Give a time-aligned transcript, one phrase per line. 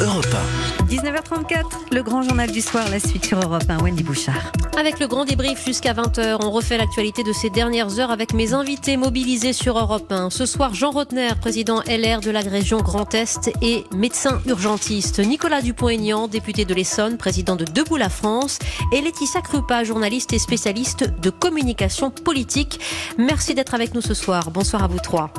[0.00, 0.34] Europe
[0.88, 4.50] 19h34, le grand journal du soir, la suite sur Europe 1, Wendy Bouchard.
[4.78, 8.54] Avec le grand débrief jusqu'à 20h, on refait l'actualité de ces dernières heures avec mes
[8.54, 10.30] invités mobilisés sur Europe 1.
[10.30, 15.18] Ce soir, Jean Rotner, président LR de la région Grand Est et médecin urgentiste.
[15.18, 18.58] Nicolas Dupont-Aignan, député de l'Essonne, président de Debout la France.
[18.92, 22.80] Et Laetitia Krupa, journaliste et spécialiste de communication politique.
[23.18, 24.50] Merci d'être avec nous ce soir.
[24.50, 25.30] Bonsoir à vous trois.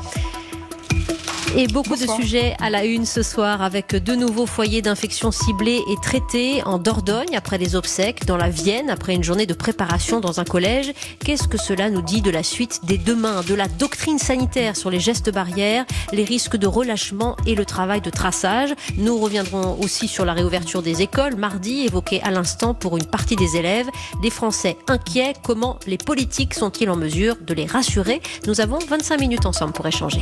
[1.58, 5.82] Et beaucoup de sujets à la une ce soir avec de nouveaux foyers d'infection ciblés
[5.90, 10.22] et traités en Dordogne après des obsèques, dans la Vienne après une journée de préparation
[10.22, 10.94] dans un collège.
[11.26, 14.90] Qu'est-ce que cela nous dit de la suite des demain, de la doctrine sanitaire sur
[14.90, 18.74] les gestes barrières, les risques de relâchement et le travail de traçage?
[18.96, 23.36] Nous reviendrons aussi sur la réouverture des écoles mardi, évoquée à l'instant pour une partie
[23.36, 23.90] des élèves.
[24.22, 28.22] Des Français inquiets, comment les politiques sont-ils en mesure de les rassurer?
[28.48, 30.22] Nous avons 25 minutes ensemble pour échanger.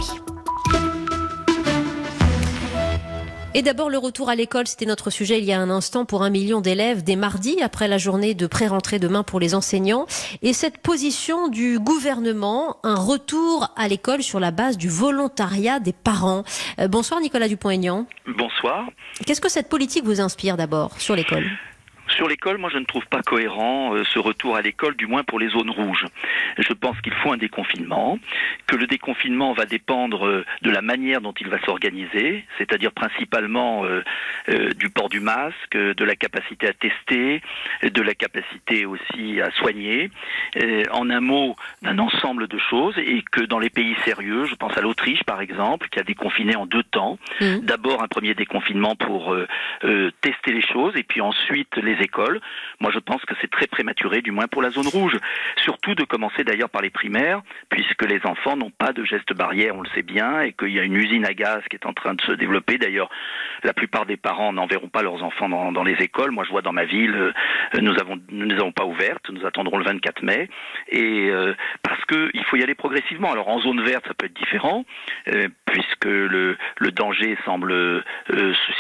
[3.56, 6.22] Et d'abord, le retour à l'école, c'était notre sujet il y a un instant pour
[6.22, 10.06] un million d'élèves dès mardi, après la journée de pré-rentrée demain pour les enseignants.
[10.44, 15.94] Et cette position du gouvernement, un retour à l'école sur la base du volontariat des
[15.94, 16.44] parents.
[16.80, 18.06] Euh, bonsoir Nicolas Dupont-Aignan.
[18.38, 18.86] Bonsoir.
[19.26, 21.46] Qu'est-ce que cette politique vous inspire d'abord sur l'école?
[22.12, 25.24] Sur l'école, moi je ne trouve pas cohérent euh, ce retour à l'école, du moins
[25.24, 26.06] pour les zones rouges.
[26.58, 28.20] Je pense qu'il faut un déconfinement,
[28.68, 33.86] que le déconfinement va dépendre euh, de la manière dont il va s'organiser, c'est-à-dire principalement
[33.86, 34.04] euh,
[34.76, 37.42] du port du masque, de la capacité à tester,
[37.84, 40.10] de la capacité aussi à soigner,
[40.92, 44.76] en un mot d'un ensemble de choses, et que dans les pays sérieux, je pense
[44.78, 47.60] à l'Autriche par exemple, qui a déconfiné en deux temps, mmh.
[47.60, 49.36] d'abord un premier déconfinement pour
[50.22, 52.40] tester les choses, et puis ensuite les écoles.
[52.80, 55.18] Moi, je pense que c'est très prématuré, du moins pour la zone rouge.
[55.64, 59.76] Surtout de commencer d'ailleurs par les primaires, puisque les enfants n'ont pas de gestes barrières,
[59.76, 61.94] on le sait bien, et qu'il y a une usine à gaz qui est en
[61.94, 62.78] train de se développer.
[62.78, 63.10] D'ailleurs,
[63.64, 66.32] la plupart des parents n'enverront pas leurs enfants dans, les écoles.
[66.32, 67.32] Moi, je vois dans ma ville, euh,
[67.82, 69.30] nous avons, nous les avons pas ouvertes.
[69.30, 70.50] Nous attendrons le 24 mai,
[70.90, 73.32] et euh, parce qu'il faut y aller progressivement.
[73.32, 74.86] Alors, en zone verte, ça peut être différent,
[75.30, 76.58] euh, puisque le,
[76.92, 78.04] danger semble,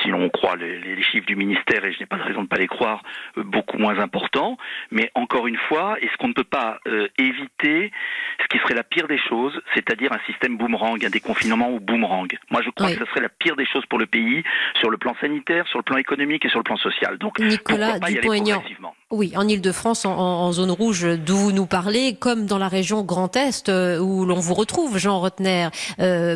[0.01, 2.43] si l'on croit les, les chiffres du ministère, et je n'ai pas de raison de
[2.43, 3.01] ne pas les croire,
[3.37, 4.57] beaucoup moins important.
[4.91, 7.91] Mais encore une fois, est-ce qu'on ne peut pas euh, éviter
[8.41, 12.27] ce qui serait la pire des choses, c'est-à-dire un système boomerang, un déconfinement ou boomerang?
[12.49, 14.43] Moi, je crois que ce serait la pire des choses pour le pays,
[14.79, 17.17] sur le plan sanitaire, sur le plan économique et sur le plan social.
[17.17, 18.63] Donc, Nicolas Dupont-Aignan.
[19.11, 23.35] Oui, en Ile-de-France, en, zone rouge, d'où vous nous parlez, comme dans la région Grand
[23.35, 25.69] Est, euh, où l'on vous retrouve, Jean Rotner,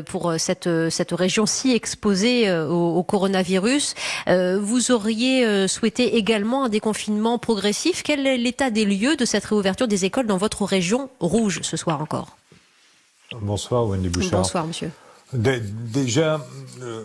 [0.08, 3.94] pour cette, cette région si exposée au, au coronavirus.
[4.28, 8.02] vous auriez souhaité également un déconfinement progressif.
[8.02, 11.78] Quel est l'état des lieux de cette réouverture des écoles dans votre région rouge ce
[11.78, 12.38] soir encore?
[13.42, 14.42] Bonsoir Wendy Bouchard.
[14.42, 14.92] Bonsoir monsieur.
[15.34, 16.46] Déjà,
[16.82, 17.04] euh,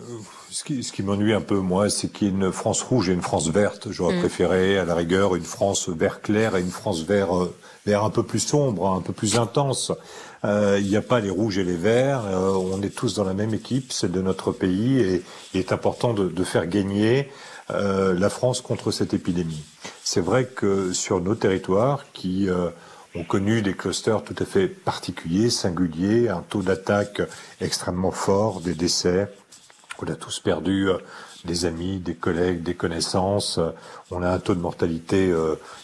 [0.51, 3.21] ce qui, m'ennuie un peu, moi, c'est qu'il y ait une France rouge et une
[3.21, 3.87] France verte.
[3.91, 4.19] J'aurais mm.
[4.19, 8.09] préféré, à la rigueur, une France vert clair et une France vert, euh, vert un
[8.09, 9.91] peu plus sombre, un peu plus intense.
[10.45, 12.23] Euh, il n'y a pas les rouges et les verts.
[12.25, 15.23] on est tous dans la même équipe, c'est de notre pays, et
[15.53, 17.29] il est important de, de faire gagner
[17.71, 19.63] euh, la France contre cette épidémie.
[20.03, 22.69] C'est vrai que sur nos territoires qui euh,
[23.15, 27.21] ont connu des clusters tout à fait particuliers, singuliers, un taux d'attaque
[27.61, 29.27] extrêmement fort, des décès,
[30.01, 30.97] on a tous perdu euh,
[31.43, 33.59] des amis, des collègues, des connaissances.
[34.11, 35.33] On a un taux de mortalité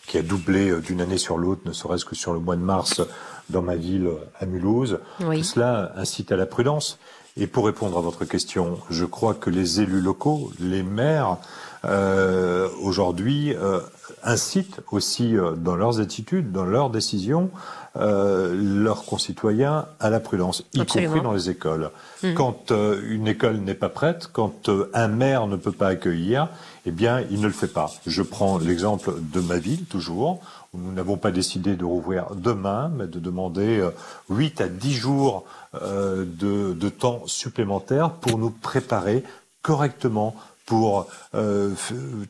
[0.08, 3.02] qui a doublé d'une année sur l'autre, ne serait-ce que sur le mois de mars
[3.50, 4.10] dans ma ville
[4.40, 5.00] à Mulhouse.
[5.20, 6.98] Tout cela incite à la prudence.
[7.38, 11.38] Et pour répondre à votre question, je crois que les élus locaux, les maires,
[11.86, 13.80] euh, aujourd'hui euh,
[14.24, 17.52] incitent aussi euh, dans leurs attitudes, dans leurs décisions,
[17.98, 21.92] leurs concitoyens à la prudence, y compris dans les écoles.
[22.24, 22.34] Mmh.
[22.34, 22.74] Quand
[23.08, 26.50] une école n'est pas prête, quand un maire ne peut pas accueillir,
[26.86, 27.90] eh bien, il ne le fait pas.
[28.06, 30.42] Je prends l'exemple de ma ville, toujours,
[30.74, 33.82] où nous n'avons pas décidé de rouvrir demain, mais de demander
[34.30, 35.46] 8 à 10 jours
[35.82, 36.26] de,
[36.74, 39.24] de temps supplémentaire pour nous préparer
[39.62, 41.74] correctement pour euh,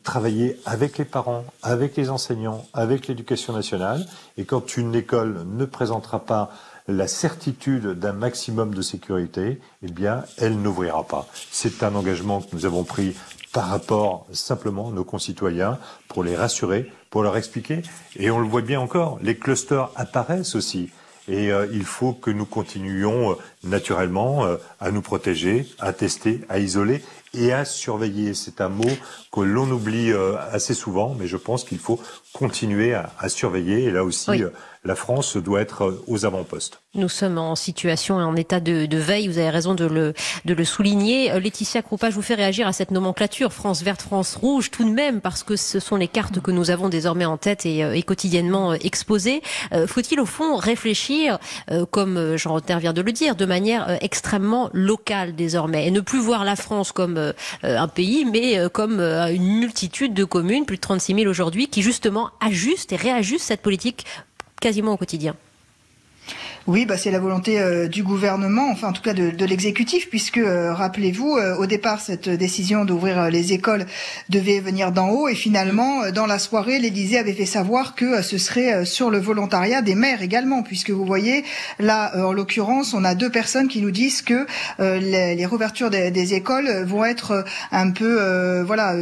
[0.04, 4.06] travailler avec les parents, avec les enseignants, avec l'éducation nationale.
[4.36, 6.50] Et quand une école ne présentera pas
[6.88, 11.26] la certitude d'un maximum de sécurité, eh bien, elle n'ouvrira pas.
[11.50, 13.16] C'est un engagement que nous avons pris
[13.52, 15.78] par rapport simplement à nos concitoyens
[16.08, 17.82] pour les rassurer, pour leur expliquer.
[18.16, 20.90] Et on le voit bien encore, les clusters apparaissent aussi.
[21.28, 23.34] Et euh, il faut que nous continuions euh,
[23.64, 27.02] naturellement euh, à nous protéger, à tester, à isoler
[27.36, 28.34] et à surveiller.
[28.34, 28.90] C'est un mot
[29.32, 32.00] que l'on oublie euh, assez souvent, mais je pense qu'il faut
[32.36, 33.84] continuer à, surveiller.
[33.84, 34.50] Et là aussi, euh,
[34.84, 36.82] la France doit être euh, aux avant-postes.
[36.94, 40.54] Nous sommes en situation et en état de, veille, vous avez raison de le, de
[40.54, 41.38] le souligner.
[41.40, 44.90] Laetitia Croupa, je vous fais réagir à cette nomenclature France verte, France rouge, tout de
[44.90, 48.72] même, parce que ce sont les cartes que nous avons désormais en tête et, quotidiennement
[48.72, 49.42] exposées.
[49.86, 51.38] Faut-il au fond réfléchir,
[51.90, 56.20] comme Jean Rotner vient de le dire, de manière extrêmement locale désormais, et ne plus
[56.20, 61.14] voir la France comme un pays, mais comme une multitude de communes, plus de 36
[61.14, 64.06] 000 aujourd'hui, qui justement ajustent et réajustent cette politique
[64.60, 65.36] quasiment au quotidien.
[66.68, 70.10] Oui, bah c'est la volonté euh, du gouvernement, enfin en tout cas de, de l'exécutif,
[70.10, 73.86] puisque euh, rappelez-vous, euh, au départ cette décision d'ouvrir les écoles
[74.30, 78.36] devait venir d'en haut, et finalement dans la soirée, l'Élysée avait fait savoir que ce
[78.36, 81.44] serait sur le volontariat des maires également, puisque vous voyez
[81.78, 84.44] là, en l'occurrence, on a deux personnes qui nous disent que
[84.80, 88.96] les, les, réouvertures des, des, écoles vont être un peu, voilà,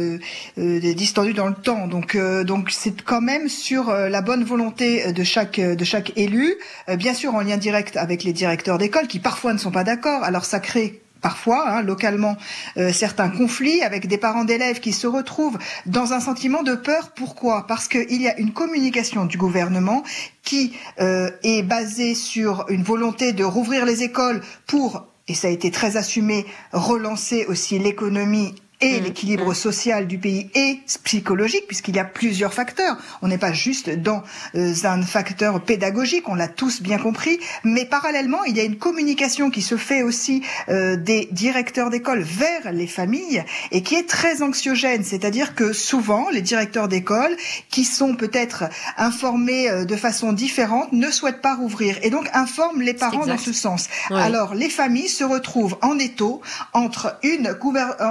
[0.57, 1.87] distordues dans le temps.
[1.87, 6.55] Donc donc c'est quand même sur la bonne volonté de chaque de chaque élu,
[6.97, 10.23] bien sûr en lien direct avec les directeurs d'école qui parfois ne sont pas d'accord.
[10.23, 12.37] Alors ça crée parfois, hein, localement,
[12.77, 15.57] euh, certains conflits avec des parents d'élèves qui se retrouvent
[15.87, 17.13] dans un sentiment de peur.
[17.15, 17.65] Pourquoi?
[17.65, 20.03] Parce qu'il y a une communication du gouvernement
[20.43, 25.51] qui euh, est basée sur une volonté de rouvrir les écoles pour et ça a
[25.51, 28.53] été très assumé, relancer aussi l'économie
[28.85, 29.03] et mmh.
[29.03, 29.55] l'équilibre mmh.
[29.55, 32.97] social du pays et psychologique, puisqu'il y a plusieurs facteurs.
[33.21, 34.21] On n'est pas juste dans
[34.53, 38.77] euh, un facteur pédagogique, on l'a tous bien compris, mais parallèlement, il y a une
[38.77, 44.07] communication qui se fait aussi euh, des directeurs d'école vers les familles et qui est
[44.07, 45.03] très anxiogène.
[45.03, 47.35] C'est-à-dire que souvent, les directeurs d'école,
[47.69, 48.65] qui sont peut-être
[48.97, 53.37] informés euh, de façon différente, ne souhaitent pas rouvrir et donc informent les parents dans
[53.39, 53.87] ce sens.
[54.11, 56.41] Alors, les familles se retrouvent en étau
[56.73, 57.57] entre une,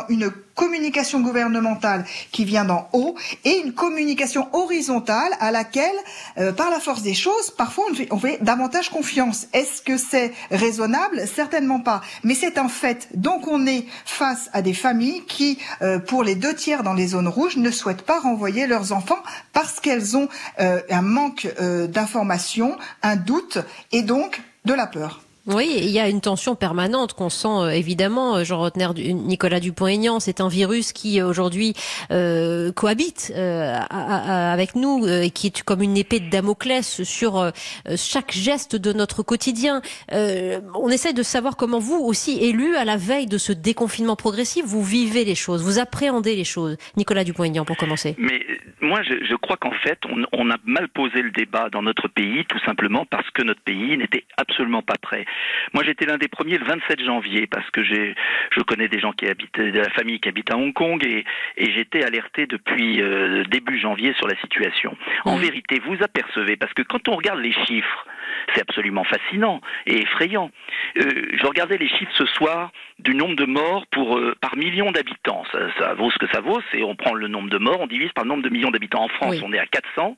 [0.09, 3.15] une communication gouvernementale qui vient d'en haut
[3.45, 5.97] et une communication horizontale à laquelle,
[6.39, 9.47] euh, par la force des choses, parfois on fait, davantage confiance.
[9.53, 11.27] Est-ce que c'est raisonnable?
[11.27, 12.01] Certainement pas.
[12.23, 13.09] Mais c'est un fait.
[13.15, 17.09] Donc on est face à des familles qui, euh, pour les deux tiers dans les
[17.09, 19.23] zones rouges, ne souhaitent pas renvoyer leurs enfants
[19.53, 20.29] parce qu'elles ont
[20.61, 21.49] euh, un manque
[21.89, 23.59] d'information, un doute
[23.93, 25.24] et donc de la peur.
[25.47, 28.37] Oui, il y a une tension permanente qu'on sent euh, évidemment.
[28.37, 31.75] Euh, Jean Rotner, Nicolas Dupont-Aignan, c'est un virus qui euh, aujourd'hui
[32.75, 37.53] cohabite avec nous et qui est comme une épée de Damoclès sur
[37.97, 39.83] chaque geste de notre quotidien.
[40.13, 44.65] on essaie de savoir comment vous aussi, élus à la veille de ce déconfinement progressif,
[44.65, 46.77] vous vivez les choses, vous appréhendez les choses.
[46.97, 48.15] Nicolas Dupont-Aignan, pour commencer.
[48.19, 48.41] Mais
[48.81, 52.09] moi, je, je crois qu'en fait, on, on a mal posé le débat dans notre
[52.09, 55.25] pays, tout simplement parce que notre pays n'était absolument pas prêt.
[55.73, 58.15] Moi, j'étais l'un des premiers le 27 janvier parce que j'ai,
[58.53, 61.25] je connais des gens qui habitent, de la famille qui habite à Hong Kong et,
[61.57, 64.97] et j'étais alerté depuis euh, début janvier sur la situation.
[65.25, 68.07] En vérité, vous apercevez parce que quand on regarde les chiffres,
[68.55, 70.51] c'est absolument fascinant et effrayant.
[70.99, 71.03] Euh,
[71.33, 75.45] je regardais les chiffres ce soir du nombre de morts pour, euh, par million d'habitants.
[75.53, 77.87] Ça, ça, vaut ce que ça vaut, c'est on prend le nombre de morts, on
[77.87, 79.05] divise par le nombre de millions d'habitants.
[79.05, 80.17] En France, on est à 400.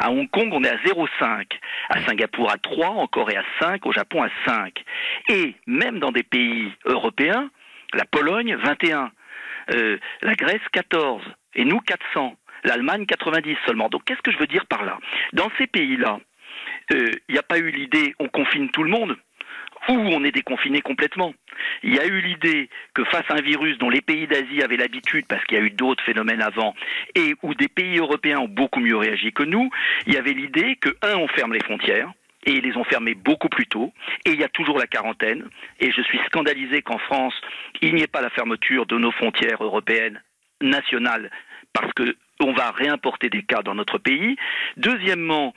[0.00, 1.46] À Hong Kong, on est à 0,5.
[1.90, 2.88] À Singapour, à 3.
[2.88, 3.84] En Corée, à 5.
[3.86, 4.82] Au Japon, à 5.
[5.28, 7.50] Et même dans des pays européens,
[7.92, 9.10] la Pologne, 21.
[9.74, 11.22] Euh, la Grèce, 14.
[11.54, 12.36] Et nous, 400.
[12.64, 13.88] L'Allemagne, 90 seulement.
[13.88, 14.98] Donc, qu'est-ce que je veux dire par là?
[15.32, 16.18] Dans ces pays-là,
[16.90, 19.16] il euh, n'y a pas eu l'idée on confine tout le monde
[19.88, 21.34] ou on est déconfiné complètement.
[21.82, 24.76] Il y a eu l'idée que face à un virus dont les pays d'Asie avaient
[24.76, 26.74] l'habitude, parce qu'il y a eu d'autres phénomènes avant,
[27.14, 29.70] et où des pays européens ont beaucoup mieux réagi que nous,
[30.06, 32.10] il y avait l'idée que, un, on ferme les frontières,
[32.46, 33.92] et ils les ont fermées beaucoup plus tôt.
[34.26, 35.48] Et il y a toujours la quarantaine.
[35.80, 37.34] Et je suis scandalisé qu'en France,
[37.80, 40.22] il n'y ait pas la fermeture de nos frontières européennes
[40.60, 41.30] nationales
[41.72, 44.36] parce que on va réimporter des cas dans notre pays.
[44.76, 45.54] Deuxièmement,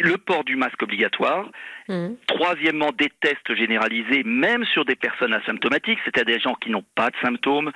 [0.00, 1.50] le port du masque obligatoire.
[1.88, 2.14] Mmh.
[2.26, 7.10] Troisièmement, des tests généralisés, même sur des personnes asymptomatiques, c'est-à-dire des gens qui n'ont pas
[7.10, 7.72] de symptômes.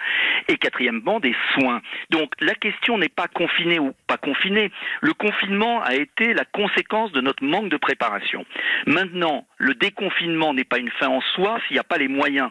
[0.48, 1.82] Et quatrièmement, des soins.
[2.10, 4.70] Donc la question n'est pas confiné ou pas confiné.
[5.00, 8.46] Le confinement a été la conséquence de notre manque de préparation.
[8.86, 12.50] Maintenant, le déconfinement n'est pas une fin en soi s'il n'y a pas les moyens.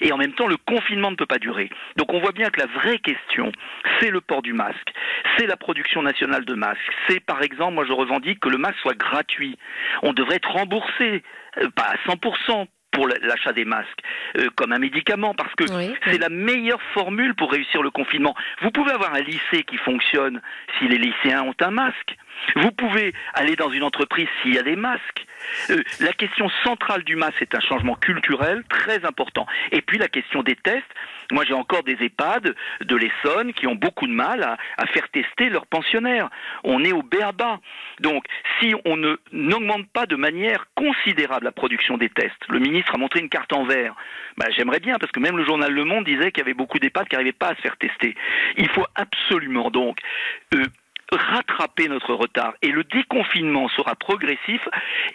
[0.00, 1.70] Et en même temps, le confinement ne peut pas durer.
[1.96, 3.50] Donc on voit bien que la vraie question,
[4.00, 4.92] c'est le port du masque,
[5.36, 6.80] c'est la production nationale de masques.
[7.08, 9.58] C'est par exemple, moi je revendique que le masque soit gratuit.
[10.02, 14.00] On devrait être remboursé, euh, pas à 100% pour l'achat des masques
[14.38, 15.64] euh, comme un médicament parce que
[16.06, 18.34] c'est la meilleure formule pour réussir le confinement.
[18.60, 20.40] Vous pouvez avoir un lycée qui fonctionne
[20.78, 22.16] si les lycéens ont un masque.
[22.56, 25.24] Vous pouvez aller dans une entreprise s'il y a des masques.
[25.70, 29.46] Euh, la question centrale du masque est un changement culturel très important.
[29.70, 30.84] Et puis la question des tests.
[31.30, 35.48] Moi, j'ai encore des EHPAD de l'Essonne qui ont beaucoup de mal à, faire tester
[35.48, 36.28] leurs pensionnaires.
[36.62, 37.58] On est au béaba.
[38.00, 38.24] Donc,
[38.60, 42.98] si on ne n'augmente pas de manière considérable la production des tests, le ministre a
[42.98, 43.94] montré une carte en vert.
[44.36, 46.78] Bah, J'aimerais bien, parce que même le journal Le Monde disait qu'il y avait beaucoup
[46.78, 48.14] d'EHPAD qui n'arrivaient pas à se faire tester.
[48.58, 49.98] Il faut absolument donc
[50.54, 50.64] euh,
[51.16, 52.54] rattraper notre retard.
[52.62, 54.60] Et le déconfinement sera progressif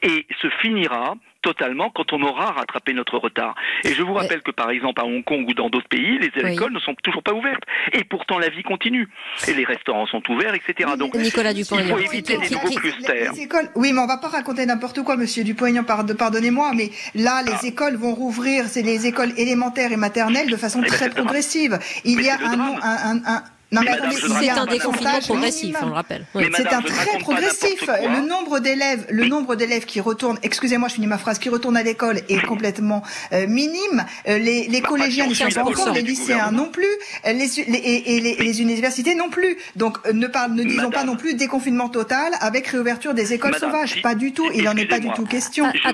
[0.04, 3.56] et se finira totalement quand on aura rattrapé notre retard.
[3.86, 6.32] Et je vous rappelle que par exemple à Hong Kong ou dans d'autres pays, les
[6.44, 6.54] Oui.
[6.54, 7.64] écoles ne sont toujours pas ouvertes.
[7.94, 9.08] Et pourtant la vie continue.
[9.48, 10.90] Et les restaurants sont ouverts, etc.
[10.98, 13.32] Donc Nicolas il faut éviter les nouveaux clusters.
[13.34, 16.90] les écoles, oui, mais on va pas raconter n'importe quoi, Monsieur Dupont-Aignan, pard- pardonnez-moi, mais
[17.16, 17.68] là, les Ah.
[17.68, 21.80] écoles vont rouvrir, c'est les écoles élémentaires et maternelles de façon Eh ben, très progressive.
[22.04, 25.62] Il Mais y a un, un, un, un- non, Mais attendez, C'est un déconfinement progressif,
[25.64, 25.82] minimum.
[25.84, 26.26] on le rappelle.
[26.36, 26.44] Oui.
[26.56, 27.82] C'est un ne très progressif.
[27.88, 31.76] Le nombre d'élèves, le nombre d'élèves qui retournent, excusez-moi, je finis ma phrase, qui retournent
[31.78, 34.06] à l'école est complètement euh, minime.
[34.28, 36.86] Euh, les les Bah, collégiens on sont pas encore, les lycéens non plus,
[37.26, 39.58] euh, les, les- et, et les, les universités non plus.
[39.76, 43.52] Donc euh, ne, parle, ne disons pas non plus déconfinement total avec réouverture des écoles
[43.52, 43.94] Madame, sauvages.
[43.96, 44.50] si- Pas du tout.
[44.54, 45.66] Il n'en est pas du tout question.
[45.84, 45.92] Ah,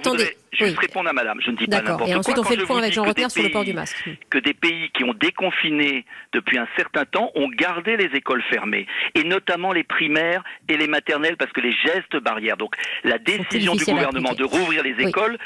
[0.54, 0.76] Je oui.
[0.80, 1.40] répondre à madame.
[1.42, 2.20] Je ne dis pas n'importe Et quoi.
[2.20, 4.10] ensuite, on quand fait le point avec Jean Rotner sur le port du pays- masque.
[4.30, 8.86] Que des pays qui ont déconfiné depuis un certain temps ont gardé les écoles fermées.
[9.16, 12.58] Et notamment les primaires et les maternelles parce que les gestes barrières.
[12.58, 15.38] Donc la décision du gouvernement de rouvrir les écoles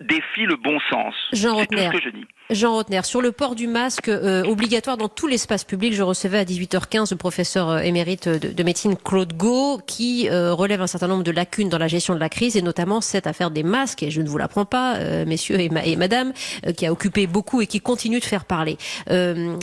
[0.00, 1.14] défie le bon sens.
[1.32, 1.90] Jean Rotner.
[2.02, 2.24] je dis.
[2.50, 6.38] Jean Rotner, sur le port du masque euh, obligatoire dans tout l'espace public, je recevais
[6.38, 10.86] à 18h15 le professeur euh, émérite de, de médecine Claude Gau qui euh, relève un
[10.88, 13.62] certain nombre de lacunes dans la gestion de la crise et notamment cette affaire des
[13.62, 16.32] masques, et je ne vous l'apprends pas, euh, messieurs et, ma- et madame,
[16.66, 18.78] euh, qui a occupé beaucoup et qui continue de faire parler.
[19.10, 19.56] Euh,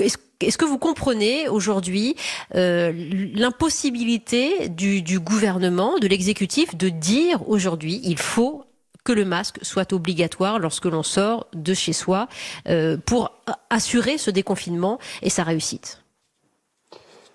[0.00, 2.16] est-ce est-ce que vous comprenez aujourd'hui
[2.54, 2.92] euh,
[3.68, 8.64] l'impossibilité du, du gouvernement, de l'exécutif, de dire aujourd'hui il faut
[9.04, 12.28] que le masque soit obligatoire lorsque l'on sort de chez soi
[12.68, 13.32] euh, pour
[13.70, 16.02] assurer ce déconfinement et sa réussite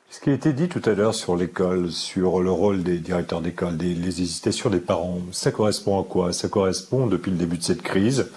[0.10, 3.42] Ce qui a été dit tout à l'heure sur l'école, sur le rôle des directeurs
[3.42, 6.34] d'école, les hésitations des parents, ça correspond à quoi?
[6.34, 8.32] Ça correspond, depuis le début de cette crise,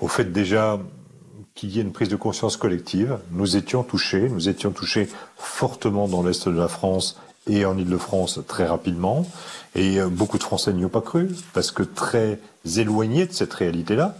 [0.00, 0.80] au fait déjà
[1.54, 3.18] qu'il y ait une prise de conscience collective.
[3.32, 8.40] Nous étions touchés, nous étions touchés fortement dans l'Est de la France et en Ile-de-France
[8.46, 9.26] très rapidement.
[9.74, 12.38] Et euh, beaucoup de Français n'y ont pas cru, parce que très
[12.76, 14.16] éloignés de cette réalité-là.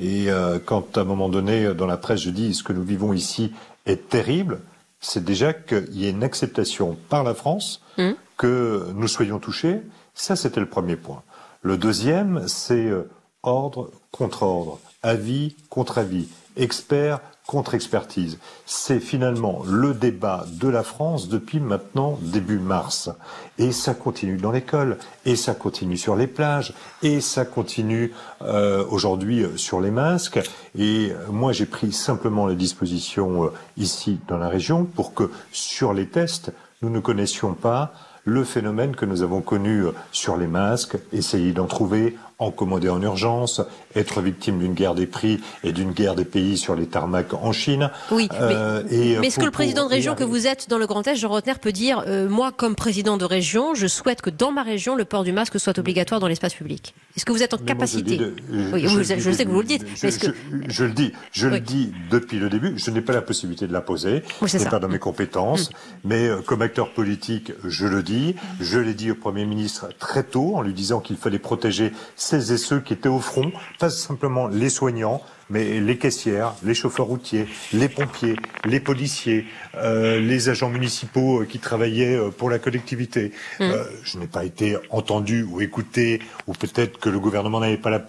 [0.00, 2.82] Et euh, quand à un moment donné, dans la presse, je dis ce que nous
[2.84, 3.52] vivons ici
[3.86, 4.60] est terrible,
[5.00, 8.12] c'est déjà qu'il y ait une acceptation par la France Mmh.
[8.38, 9.82] que nous soyons touchés.
[10.14, 11.22] Ça, c'était le premier point.
[11.62, 13.08] Le deuxième, c'est euh,
[13.42, 17.20] ordre contre ordre, avis contre avis, expert
[17.52, 18.38] contre expertise.
[18.64, 23.10] C'est finalement le débat de la France depuis maintenant début mars.
[23.58, 28.86] Et ça continue dans l'école, et ça continue sur les plages, et ça continue euh,
[28.88, 30.40] aujourd'hui euh, sur les masques.
[30.78, 35.92] Et euh, moi, j'ai pris simplement les dispositions ici dans la région pour que sur
[35.92, 37.92] les tests, nous ne connaissions pas
[38.24, 43.00] le phénomène que nous avons connu sur les masques, essayer d'en trouver, en commander en
[43.02, 43.60] urgence,
[43.94, 47.52] être victime d'une guerre des prix et d'une guerre des pays sur les tarmacs en
[47.52, 47.90] Chine.
[48.10, 50.68] Oui, Euh, mais, et, euh, mais est-ce que le président de région que vous êtes
[50.68, 53.86] dans le Grand Est, Jean Rotner, peut dire euh, moi, comme président de région, je
[53.86, 57.24] souhaite que dans ma région, le port du masque soit obligatoire dans l'espace public Est-ce
[57.24, 58.34] que vous êtes en Mais moi, je capacité dis de-
[58.72, 59.82] Oui, vous- je, sais que vous le dites.
[59.82, 60.26] Je, mais est-ce que...
[60.28, 61.54] je- je le dis, je Oui.
[61.54, 62.74] le dis depuis le début.
[62.76, 64.22] Je n'ai pas la possibilité de la poser.
[64.40, 65.70] Oui, c'est pas dans mes compétences.
[66.04, 68.34] Mais euh, comme acteur politique, je le dis.
[68.60, 71.92] Je l'ai dit au Premier ministre très tôt en lui disant qu'il fallait protéger
[72.32, 75.20] celles et ceux qui étaient au front, pas simplement les soignants,
[75.50, 81.44] mais les caissières, les chauffeurs routiers, les pompiers, les policiers, euh, les agents municipaux euh,
[81.44, 83.32] qui travaillaient euh, pour la collectivité.
[83.60, 87.90] Euh, je n'ai pas été entendu ou écouté, ou peut-être que le gouvernement n'avait pas
[87.90, 88.02] la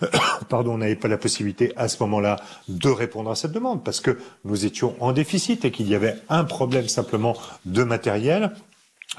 [0.48, 2.36] pardon, n'avait pas la possibilité à ce moment-là
[2.68, 6.16] de répondre à cette demande parce que nous étions en déficit et qu'il y avait
[6.30, 8.52] un problème simplement de matériel.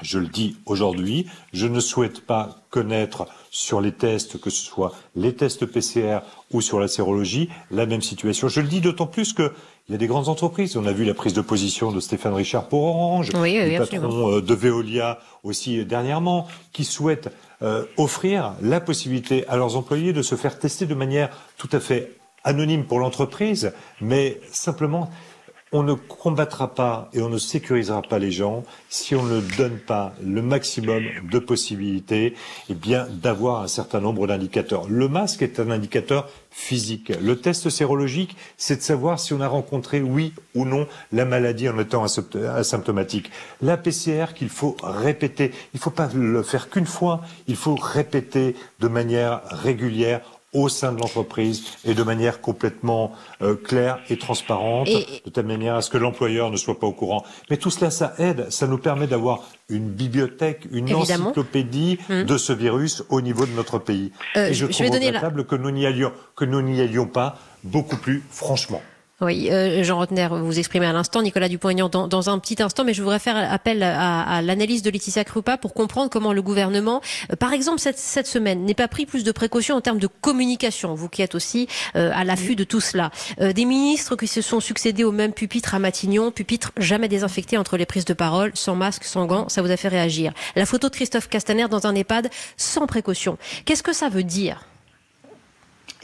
[0.00, 4.94] Je le dis aujourd'hui, je ne souhaite pas connaître sur les tests, que ce soit
[5.16, 6.20] les tests PCR
[6.52, 8.48] ou sur la sérologie, la même situation.
[8.48, 9.52] Je le dis d'autant plus que
[9.88, 10.76] il y a des grandes entreprises.
[10.76, 14.36] On a vu la prise de position de Stéphane Richard pour Orange, Oui, oui, patron
[14.36, 17.30] euh, de Veolia aussi euh, dernièrement, qui souhaitent
[17.62, 21.80] euh, offrir la possibilité à leurs employés de se faire tester de manière tout à
[21.80, 22.12] fait
[22.44, 25.10] anonyme pour l'entreprise, mais simplement
[25.72, 29.78] on ne combattra pas et on ne sécurisera pas les gens si on ne donne
[29.78, 32.34] pas le maximum de possibilités
[32.68, 34.88] eh bien d'avoir un certain nombre d'indicateurs.
[34.88, 37.12] Le masque est un indicateur physique.
[37.20, 41.68] Le test sérologique, c'est de savoir si on a rencontré oui ou non la maladie
[41.68, 43.30] en étant asymptomatique.
[43.60, 47.76] La PCR qu'il faut répéter, il ne faut pas le faire qu'une fois, il faut
[47.76, 50.22] répéter de manière régulière
[50.54, 53.12] au sein de l'entreprise et de manière complètement
[53.42, 56.92] euh, claire et transparente, de telle manière à ce que l'employeur ne soit pas au
[56.92, 57.24] courant.
[57.50, 62.24] Mais tout cela, ça aide, ça nous permet d'avoir une bibliothèque, une encyclopédie hum.
[62.24, 64.12] de ce virus au niveau de notre pays.
[64.36, 67.38] Euh, et je, je trouve regrettable que nous n'y allions, que nous n'y allions pas
[67.64, 68.82] beaucoup plus franchement.
[69.20, 72.84] Oui, euh, Jean Rotner, vous exprimez à l'instant, Nicolas Dupont-Aignan dans, dans, un petit instant,
[72.84, 77.00] mais je voudrais faire appel à, l'analyse de Laetitia Krupa pour comprendre comment le gouvernement,
[77.32, 80.06] euh, par exemple cette, cette semaine, n'est pas pris plus de précautions en termes de
[80.06, 83.10] communication, vous qui êtes aussi euh, à l'affût de tout cela.
[83.40, 87.76] des ministres qui se sont succédés au même pupitre à Matignon, pupitre jamais désinfecté entre
[87.76, 90.32] les prises de parole, sans masque, sans gants, ça vous a fait réagir.
[90.54, 93.36] La photo de Christophe Castaner dans un EHPAD sans précaution.
[93.64, 94.64] Qu'est-ce que ça veut dire?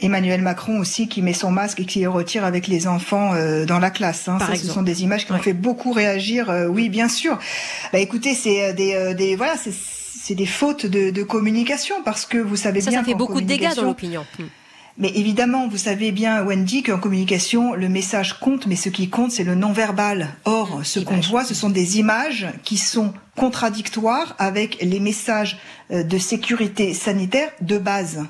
[0.01, 3.65] Emmanuel Macron aussi qui met son masque et qui le retire avec les enfants euh,
[3.65, 4.27] dans la classe.
[4.27, 4.39] Hein.
[4.39, 6.49] Ça, ce sont des images qui ont fait beaucoup réagir.
[6.49, 7.39] Euh, oui, bien sûr.
[7.93, 12.37] Bah, écoutez, c'est euh, des, des voilà, c'est des fautes de, de, communication parce que
[12.37, 12.99] vous savez ça, bien.
[12.99, 14.25] Ça fait beaucoup de dégâts dans l'opinion.
[14.37, 14.45] Hmm.
[14.97, 19.31] Mais évidemment, vous savez bien, Wendy, qu'en communication, le message compte, mais ce qui compte,
[19.31, 20.29] c'est le non-verbal.
[20.45, 25.57] Or, ce qu'on voit, ce sont des images qui sont contradictoires avec les messages
[25.89, 28.23] de sécurité sanitaire de base.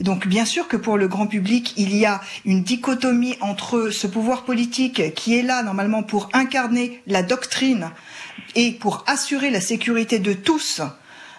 [0.00, 4.06] Donc bien sûr que pour le grand public, il y a une dichotomie entre ce
[4.06, 7.90] pouvoir politique qui est là normalement pour incarner la doctrine
[8.54, 10.80] et pour assurer la sécurité de tous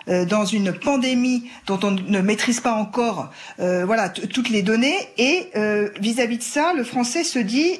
[0.07, 4.97] euh, dans une pandémie dont on ne maîtrise pas encore euh, voilà toutes les données.
[5.17, 7.79] Et euh, vis-à-vis -vis de ça le français se dit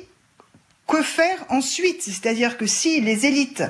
[0.87, 2.01] que faire ensuite?
[2.01, 3.63] C'est-à-dire que si les élites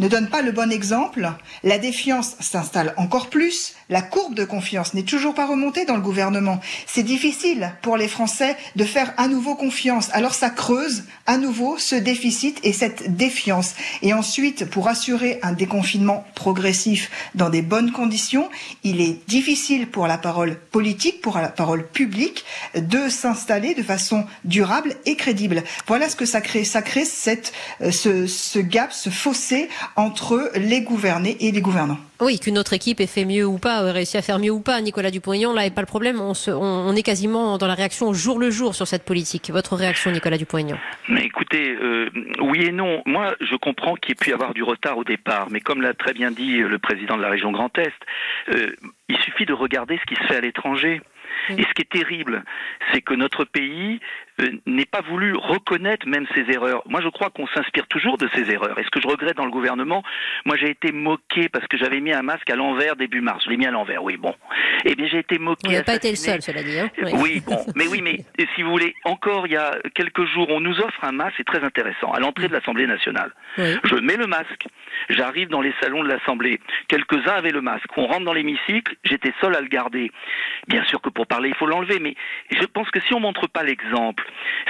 [0.00, 1.30] ne donnent pas le bon exemple,
[1.62, 6.00] la défiance s'installe encore plus, la courbe de confiance n'est toujours pas remontée dans le
[6.00, 6.58] gouvernement.
[6.86, 10.08] C'est difficile pour les Français de faire à nouveau confiance.
[10.12, 13.74] Alors ça creuse à nouveau ce déficit et cette défiance.
[14.02, 18.48] Et ensuite, pour assurer un déconfinement progressif dans des bonnes conditions,
[18.84, 24.24] il est difficile pour la parole politique, pour la parole publique, de s'installer de façon
[24.44, 25.62] durable et crédible.
[25.86, 26.64] Voilà ce que ça crée.
[26.64, 27.52] Ça crée cette,
[27.82, 31.98] euh, ce, ce gap, ce fossé entre les gouvernés et les gouvernants.
[32.20, 34.60] Oui, qu'une autre équipe ait fait mieux ou pas, ait réussi à faire mieux ou
[34.60, 36.20] pas, Nicolas Dupont-Aignan, là n'est pas le problème.
[36.20, 39.50] On, on, est quasiment dans la réaction au jour le jour sur cette politique.
[39.50, 40.78] Votre réaction, Nicolas Dupont-Aignan?
[41.08, 42.10] Mais écoutez, euh,
[42.42, 43.02] oui et non.
[43.06, 45.94] Moi, je comprends qu'il ait pu y avoir du retard au départ, mais comme l'a
[45.94, 47.92] très bien dit le président de la région Grand Est,
[48.54, 48.74] euh,
[49.08, 51.00] il suffit de regarder ce qui se fait à l'étranger.
[51.48, 52.44] Et ce qui est terrible,
[52.92, 54.00] c'est que notre pays
[54.40, 56.82] euh, n'est pas voulu reconnaître même ses erreurs.
[56.86, 58.78] Moi, je crois qu'on s'inspire toujours de ses erreurs.
[58.78, 60.02] Et ce que je regrette dans le gouvernement,
[60.44, 63.44] moi, j'ai été moqué parce que j'avais mis un masque à l'envers début mars.
[63.44, 64.34] Je l'ai mis à l'envers, oui, bon.
[64.84, 65.60] Eh bien, j'ai été moqué.
[65.64, 66.78] Vous n'avez pas été le seul, cela dit.
[66.78, 67.42] Hein oui.
[67.46, 67.58] bon.
[67.76, 68.18] Mais oui, mais
[68.54, 71.46] si vous voulez, encore il y a quelques jours, on nous offre un masque, c'est
[71.46, 73.32] très intéressant, à l'entrée de l'Assemblée nationale.
[73.56, 74.66] Je mets le masque,
[75.08, 76.60] j'arrive dans les salons de l'Assemblée.
[76.88, 77.86] Quelques-uns avaient le masque.
[77.96, 80.10] On rentre dans l'hémicycle, j'étais seul à le garder.
[80.68, 82.14] Bien sûr que pour parler, il faut l'enlever, mais
[82.50, 84.24] je pense que si on montre pas l'exemple,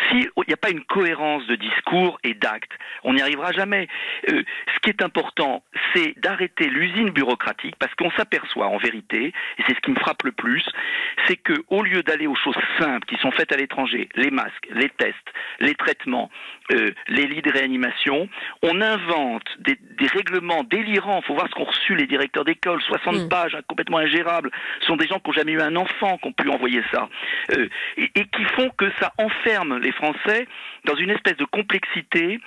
[0.08, 2.72] s'il n'y a pas une cohérence de discours et d'actes,
[3.04, 3.88] on n'y arrivera jamais.
[4.30, 4.42] Euh,
[4.74, 5.62] ce qui est important,
[5.94, 10.22] c'est d'arrêter l'usine bureaucratique, parce qu'on s'aperçoit en vérité, et c'est ce qui me frappe
[10.24, 10.64] le plus,
[11.26, 14.68] c'est que au lieu d'aller aux choses simples qui sont faites à l'étranger, les masques,
[14.70, 15.16] les tests,
[15.60, 16.30] les traitements,
[16.72, 18.28] euh, les lits de réanimation,
[18.62, 19.76] on invente des,
[20.14, 21.20] règlements délirants.
[21.22, 23.28] Il faut voir ce qu'ont reçu les directeurs d'école, 60 mm.
[23.28, 24.50] pages, hein, complètement ingérables.
[24.80, 27.08] Ce sont des gens qui n'ont jamais eu un enfant qui ont pu envoyer ça,
[27.52, 30.46] euh, et, et, qui font que ça enferme les Français
[30.84, 32.40] dans une espèce de complexité,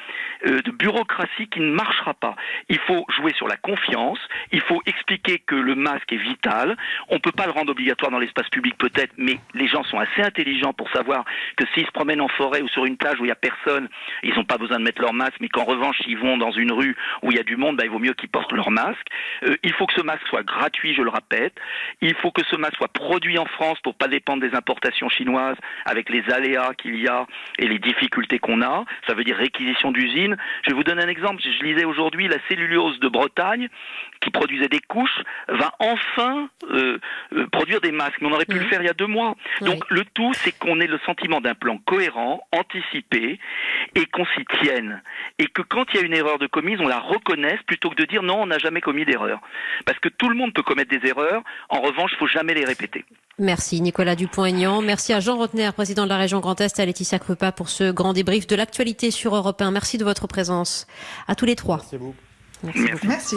[0.48, 2.36] euh, de bureaucratie qui ne marchera pas.
[2.70, 4.20] Il faut jouer sur la confiance,
[4.52, 6.76] il faut expliquer que le masque est vital,
[7.10, 10.00] on ne peut pas le rendre obligatoire dans l'espace public peut-être, mais les gens sont
[10.00, 13.24] assez intelligents pour savoir que s'ils se promènent en forêt ou sur une plage où
[13.24, 13.88] il n'y a personne,
[14.22, 16.72] ils n'ont pas besoin de mettre leur masque, mais qu'en revanche, s'ils vont dans une
[16.72, 19.08] rue où il y a du monde, bah, il vaut mieux qu'ils portent leur masque.
[19.44, 21.54] Euh, il faut que ce masque soit gratuit, je le répète.
[22.02, 25.58] Il faut que ce masque soit produit en France pour pas dépendre des importations chinoises
[25.86, 27.26] avec les aléas qu'il y a
[27.60, 28.86] et les difficultés qu'on a.
[29.08, 30.38] Ça veut dire réquisition d'usines.
[30.64, 31.42] Je vais vous donner un exemple.
[31.42, 33.70] Je lisais aujourd'hui la cellulose de Bretagne
[34.22, 36.98] qui produisait des couches va enfin euh,
[37.34, 38.22] euh, produire des masques.
[38.22, 39.36] Mais on aurait pu le faire il y a deux mois.
[39.62, 43.40] Donc le tout, c'est qu'on ait le sentiment d'un plan cohérent, anticipé,
[43.96, 45.02] et qu'on s'y tienne.
[45.40, 47.96] Et que quand il y a une erreur de commise, on la reconnaisse plutôt que
[47.96, 49.40] de dire non, on n'a jamais commis d'erreur.
[49.86, 51.44] Parce que tout le monde peut commettre des erreurs.
[51.70, 53.06] En revanche, il faut jamais les répéter.
[53.40, 54.82] Merci Nicolas Dupont-Aignan.
[54.82, 56.74] Merci à Jean Rotner, président de la région Grand Est.
[56.74, 59.70] Costa, Laetitia Krupa pour ce grand débrief de l'actualité sur Europe 1.
[59.70, 60.88] Merci de votre présence
[61.28, 61.78] à tous les trois.
[61.78, 62.16] Merci beaucoup.
[62.64, 63.08] Merci.
[63.08, 63.36] Merci.